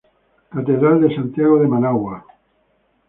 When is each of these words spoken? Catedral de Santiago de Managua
Catedral 0.51 0.99
de 1.01 1.13
Santiago 1.15 1.59
de 1.59 1.67
Managua 1.67 2.25